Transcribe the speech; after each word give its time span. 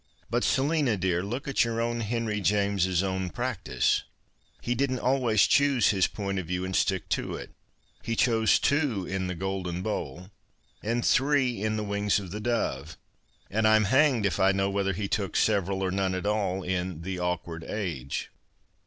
But, 0.31 0.43
Selina, 0.43 0.97
dear, 0.97 1.21
look 1.21 1.47
at 1.47 1.63
your 1.63 1.79
own 1.79 1.99
Henry 1.99 2.41
Janies's 2.41 3.03
own 3.03 3.29
practice. 3.29 4.03
He 4.59 4.73
didn't 4.73 4.97
always 4.97 5.45
choose 5.45 5.91
liis 5.91 6.11
point 6.11 6.39
of 6.39 6.47
view 6.47 6.65
and 6.65 6.75
stick 6.75 7.07
to 7.09 7.35
it. 7.35 7.51
He 8.01 8.15
chose 8.15 8.57
two 8.57 9.05
in' 9.05 9.27
The 9.27 9.35
Golden 9.35 9.83
Bowl,' 9.83 10.31
and 10.81 11.05
three 11.05 11.61
in' 11.61 11.77
The 11.77 11.83
Wings 11.83 12.17
of 12.19 12.31
the 12.31 12.41
Dove," 12.41 12.97
and 13.51 13.67
I'm 13.67 13.83
hanged 13.83 14.25
if 14.25 14.39
I 14.39 14.51
know 14.51 14.71
whether 14.71 14.93
he 14.93 15.07
took 15.07 15.35
several, 15.35 15.83
or 15.83 15.91
none 15.91 16.15
at 16.15 16.25
all, 16.25 16.63
in' 16.63 17.01
The 17.03 17.19
Awkward 17.19 17.63
Age.' 17.63 18.31